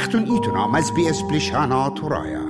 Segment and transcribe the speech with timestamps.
[0.00, 2.46] اختون ایتونا مزبیس بلیشانا تورایا.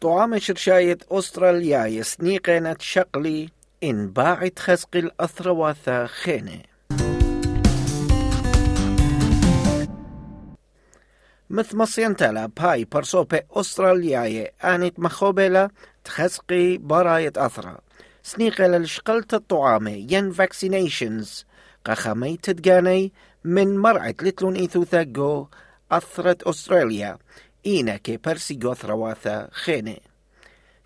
[0.00, 3.48] طعام شرشاية أستراليا يسني قينة شقلي
[3.82, 6.62] إن باعت خسق الأثرواثة خينة.
[11.50, 15.70] مث مصينتلا باي برسوبي أسترالياي آنت مخوبلة
[16.04, 17.78] تخسقي براية أثرا.
[18.22, 21.44] سنيقل الشقلت الطعامة ين فاكسينيشنز
[21.84, 23.12] قخمي تدقاني
[23.44, 25.46] من مرعة لتلون إيثوثا جو
[25.92, 27.18] أثرت أستراليا
[27.66, 30.02] إينا كي برسي جو ثرواثا خيني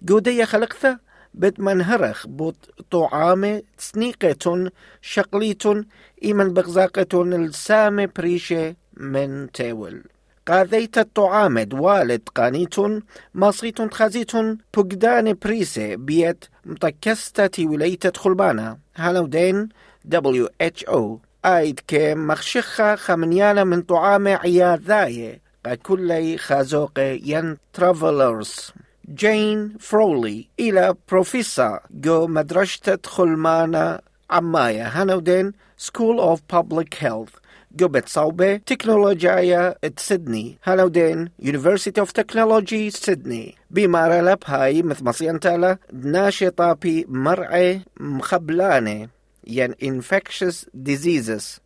[0.02, 0.98] جودية خلقثة
[1.34, 2.56] بد منهرخ بوت
[2.91, 4.70] طعامة سنيقة
[5.02, 5.84] شقلية
[6.24, 10.02] إيمن بغزاقة السامة بريشة من تاول.
[10.46, 13.02] قاذيت الطعامد والد قانيتون
[13.34, 18.79] مصيتون خزيتون بقدان بريسة بيت متكستة ولاية خلبانا.
[18.96, 19.68] هالودين
[20.15, 25.40] WHO آيد كي مخشخة خمنيانة من طعام عياذاية
[25.82, 28.73] كل خازوق ين ترافلرز.
[29.15, 33.98] جين فرولي إلى بروفيسا جو مدرسة خلمانة
[34.30, 37.30] عماية هانودين سكول أوف بابليك هيلث
[37.76, 40.59] جو بتصوبة تكنولوجيا إت سيدني.
[40.65, 43.54] هانودين يونيفرسيتي أوف تكنولوجي سيدني.
[43.71, 49.15] بمارا لبهاي مثل ما صيانتالا ناشطة بمرعي مخبلانة.
[49.46, 51.60] infectious diseases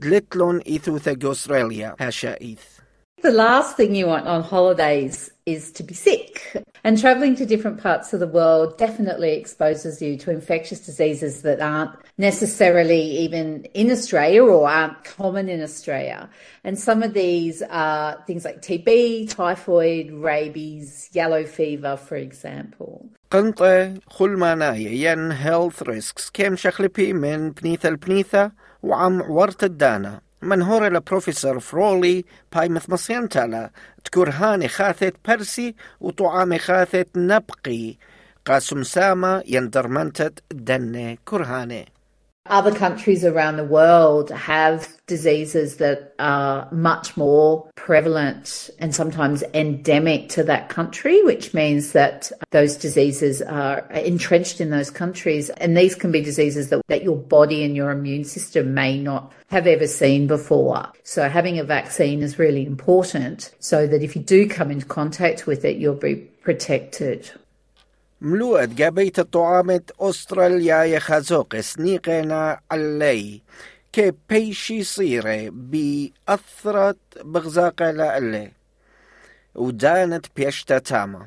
[0.00, 2.74] دلتلون إيثوثا أستراليا هاشايث
[3.22, 6.62] The last thing you want on holidays is to be sick.
[6.84, 11.58] And traveling to different parts of the world definitely exposes you to infectious diseases that
[11.58, 16.28] aren't necessarily even in Australia or aren't common in Australia.
[16.64, 23.08] And some of these are things like TB, typhoid, rabies, yellow fever, for example.
[23.31, 26.29] قنطة خلماناية ين health risks.
[26.33, 28.51] كم شخلبي من بنيثة البنيثة
[28.83, 30.21] وعم ورت الدانا.
[30.41, 33.71] منهور لبروفيسور فرولي باي مثمصين تالا.
[34.03, 37.97] تكرهاني خاثت برسي وطعامي خاثت نبقي.
[38.45, 41.85] قاسم ساما يندرمنتت دني كرهاني
[42.49, 50.29] Other countries around the world have diseases that are much more prevalent and sometimes endemic
[50.29, 55.51] to that country, which means that those diseases are entrenched in those countries.
[55.51, 59.31] And these can be diseases that, that your body and your immune system may not
[59.51, 60.91] have ever seen before.
[61.03, 65.45] So having a vaccine is really important so that if you do come into contact
[65.45, 67.29] with it, you'll be protected.
[68.21, 73.41] ملوءت جابيت الطعامة أستراليا يخازوق سنيقنا علي
[73.93, 78.51] كي بيشي صيرة بأثرت بغزاقة لألي.
[79.55, 81.25] ودانت بيشتا تاما.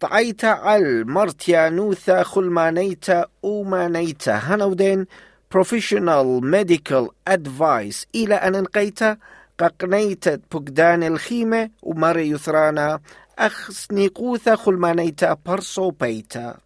[0.00, 5.06] طعيتا عل مرتيا نوثا خلمانيتا ومانيتا هنودين
[5.54, 8.06] professional medical advice.
[8.14, 9.16] إلى أن انقيتا
[9.58, 13.00] ققنيتا بقدان الخيمة وماري يثرانا
[13.40, 16.56] أخس نيقوثا axnikūtha برسو بيتا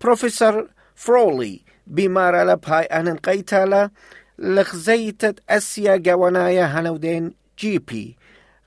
[0.00, 3.90] بروفيسور فرولي بمارا لبهاي أنن قيتالا
[4.38, 8.16] لخزيتت أسيا جوانايا هنودين جيبي.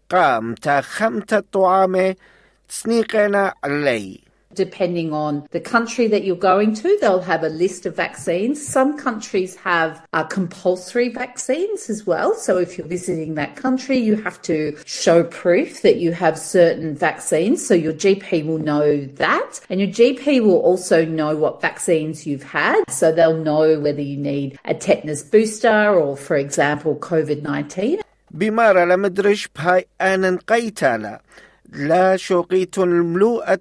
[0.10, 2.16] قام تا خمتة طعامة
[2.70, 7.95] تسنيقنا علي Depending on the country that you're going to, they'll have a list of
[7.95, 8.67] vaccines.
[8.67, 12.35] Some countries have uh, compulsory vaccines as well.
[12.35, 16.95] So if you're visiting that country, you have to show proof that you have certain
[16.95, 17.67] vaccines.
[17.67, 19.61] So your GP will know that.
[19.69, 22.83] And your GP will also know what vaccines you've had.
[22.89, 28.01] So they'll know whether you need a tetanus booster or, for example, COVID 19.
[28.31, 31.21] بمارا لمدرش بهاي أنا قيتالا
[31.73, 33.59] لا شوقيت الملوءة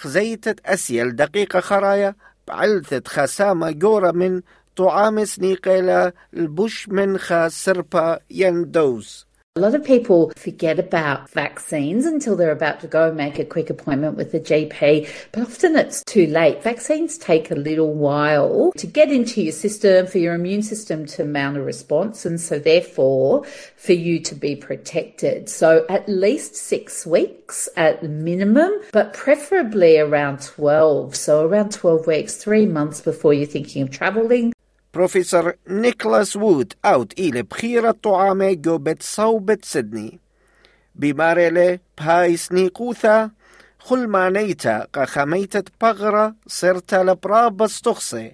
[0.00, 2.14] خزيتة أسيل دقيقة خرايا
[2.48, 4.42] بعلثة خسامة جورة من
[4.76, 9.25] طعام سنيقيلا البش من خا سربا يندوز.
[9.56, 13.70] A lot of people forget about vaccines until they're about to go make a quick
[13.70, 16.62] appointment with the GP, but often it's too late.
[16.62, 21.24] Vaccines take a little while to get into your system, for your immune system to
[21.24, 25.48] mount a response, and so therefore for you to be protected.
[25.48, 31.16] So at least six weeks at minimum, but preferably around 12.
[31.16, 34.52] So around 12 weeks, three months before you're thinking of traveling.
[34.96, 40.20] بروفيسور نيكلاس وود أوت إلى بخيرة طعامة جوبت صوبة سيدني
[40.94, 43.30] بمارلة بهاي سنيقوثا
[43.78, 48.32] خل مانيتا قخميتة بغرة صرت لبرابس تخصي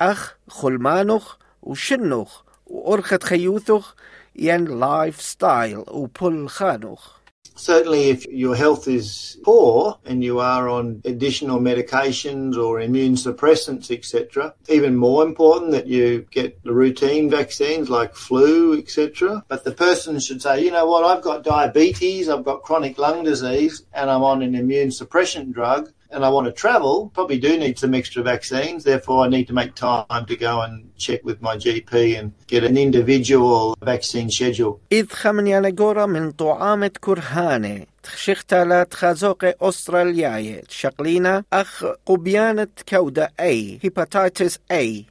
[0.00, 3.94] أخ خلمانخ وشنخ وأرخت خيوثخ
[4.36, 7.10] ين لايف ستايل وبل خانوخ
[7.56, 13.90] Certainly, if your health is poor and you are on additional medications or immune suppressants,
[13.90, 19.44] etc., even more important that you get the routine vaccines like flu, etc.
[19.48, 23.22] But the person should say, you know what, I've got diabetes, I've got chronic lung
[23.22, 27.57] disease, and I'm on an immune suppression drug and I want to travel, probably do
[27.57, 28.83] need some extra vaccines.
[28.83, 32.63] Therefore, I need to make time to go and check with my GP and get
[32.63, 34.79] an individual vaccine schedule.
[34.91, 44.59] إذ خمني جورا من طعامة كرهانة تخشختلا تخازوق أسترالياي شقلينا أخ قبيانة كودة أي هيباتيتس
[44.71, 45.05] أي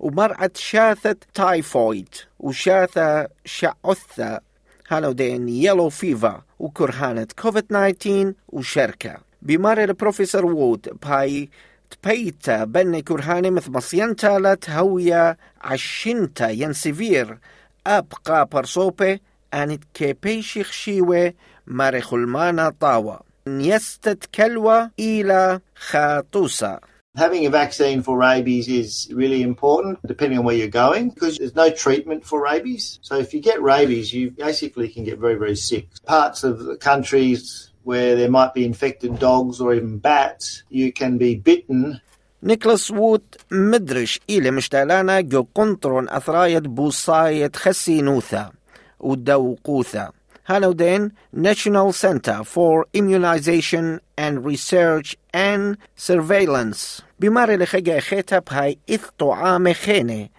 [0.00, 2.08] ومرعت شاثة تايفويد
[2.40, 4.40] وشاثة شعثة
[4.88, 11.48] هانودين يلو فيفا وكرهانة كوفيد 19 وشركة بمار البروفيسور وود باي
[11.90, 17.38] تبيتا بني كرهاني مثل مصينتا لتهويا عشنتا ينسيفير
[17.86, 19.18] أبقى برصوبة
[19.54, 21.32] أنت كيبيشي خشيوة
[21.66, 26.80] ماري خلمانا طاوة نيستت كلوة إلى خاطوسا
[27.16, 31.54] Having a vaccine for rabies is really important depending on where you're going because there's
[31.54, 32.98] no treatment for rabies.
[33.02, 35.86] So if you get rabies, you basically can get very, very sick.
[36.04, 41.17] Parts of the countries where there might be infected dogs or even bats, you can
[41.17, 41.99] be bitten
[42.43, 48.51] نيكلاس وود مدرش إلى مشتالانا جو قنطرون أثرايد بوصاية خسينوثا
[48.99, 50.11] ودوقوثا
[50.47, 59.73] هانودين National Center for Immunization and Research and Surveillance بماري لخجا خيتا بهاي إث طعام
[59.73, 60.29] خينة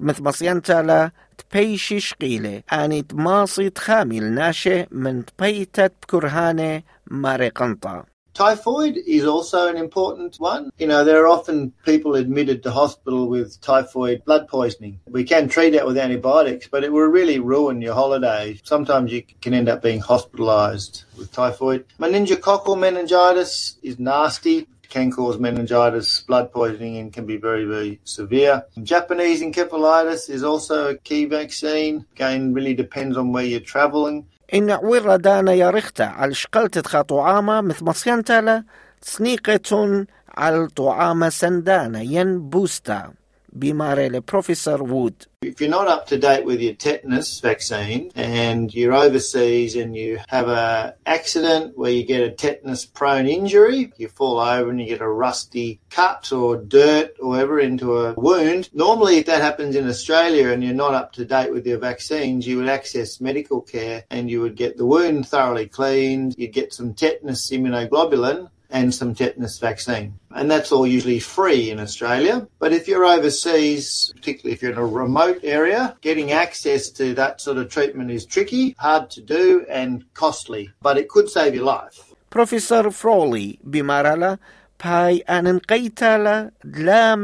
[0.00, 9.25] مثل مصيانتا تبيشي شقيلة أني تماصي تخامل ناشي من تبيتت بكرهانة ماري قنطة Typhoid is
[9.25, 10.69] also an important one.
[10.77, 14.99] You know, there are often people admitted to hospital with typhoid blood poisoning.
[15.07, 18.59] We can treat it with antibiotics, but it will really ruin your holiday.
[18.65, 21.85] Sometimes you can end up being hospitalized with typhoid.
[21.97, 28.63] Meningococcal meningitis is nasty can cause meningitis, blood poisoning, and can be very, very severe.
[28.83, 32.05] Japanese encephalitis is also a key vaccine.
[32.15, 34.25] Again, really depends on where you're traveling.
[34.53, 38.63] إن عوير دانا يارختا على شقلت خطوعامة مثل مصيانتا
[39.01, 40.05] سنيقة
[40.37, 43.13] على طعامة سندانا ين بوستا
[43.55, 45.27] بماري Professor Wood.
[45.41, 50.19] If you're not up to date with your tetanus vaccine and you're overseas and you
[50.27, 54.87] have a accident where you get a tetanus prone injury, you fall over and you
[54.87, 58.69] get a rusty cut or dirt or whatever into a wound.
[58.73, 62.45] Normally if that happens in Australia and you're not up to date with your vaccines,
[62.45, 66.73] you would access medical care and you would get the wound thoroughly cleaned, you'd get
[66.73, 70.18] some tetanus immunoglobulin and some tetanus vaccine.
[70.34, 72.46] And that's all usually free in Australia.
[72.58, 77.40] But if you're overseas, particularly if you're in a remote area, getting access to that
[77.40, 81.64] sort of treatment is tricky, hard to do, and costly, but it could save your
[81.64, 82.14] life.
[82.30, 84.38] Professor Frawley Bimarala
[84.78, 87.16] pai anan qaitala dla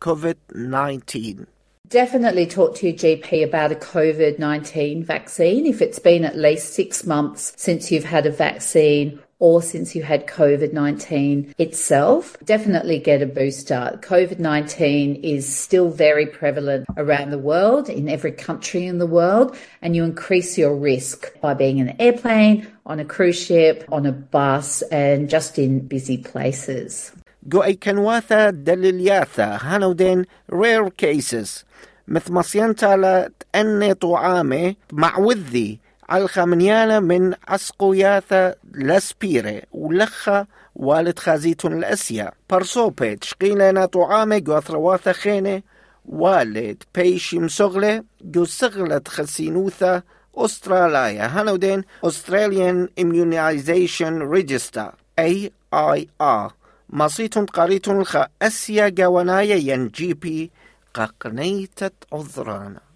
[0.00, 1.46] COVID-19
[1.90, 6.72] definitely talk to your GP about a COVID 19 vaccine if it's been at least
[6.72, 12.99] six months since you've had a vaccine or since you had COVID 19 itself, definitely
[12.99, 13.99] get a booster.
[14.01, 19.55] COVID 19 is still very prevalent around the world, in every country in the world,
[19.81, 24.05] and you increase your risk by being in an airplane, on a cruise ship, on
[24.05, 27.11] a bus, and just in busy places.
[27.47, 31.65] Go kanwatha daliliatha hanodin rare cases
[32.07, 35.79] مثل مصيانتا لأني طعامي معوذي
[36.12, 42.32] الخامنيانة من أسقياثا لسبيري ولخا والد خازيتون الأسيا.
[42.50, 45.64] برسو بيتش قيلنا طعامي جوثرواثا خيني
[46.04, 50.02] والد بيشي مسغلة جو سغلت خسينوثا
[50.36, 51.26] أستراليا.
[51.26, 56.54] هنودين Australian Immunization Register أي آي آر
[56.90, 60.50] مصيت قريت الخ أسيا جوانايا ينجيبي
[60.94, 62.89] ققنيتت عذرانا.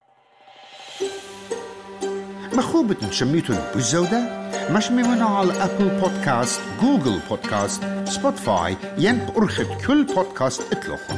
[2.55, 10.63] مخوبة شميتون بالزودة؟ مش ممنوع على أبل بودكاست جوجل بودكاست سبوتفاي ينب أرخد كل بودكاست
[10.73, 11.17] اتلوخن